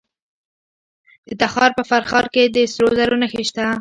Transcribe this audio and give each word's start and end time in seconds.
د 1.27 1.29
تخار 1.41 1.71
په 1.77 1.83
فرخار 1.89 2.25
کې 2.33 2.43
د 2.55 2.57
سرو 2.73 2.89
زرو 2.97 3.15
نښې 3.21 3.43
شته. 3.49 3.61